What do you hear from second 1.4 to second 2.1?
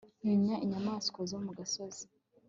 mu gasozi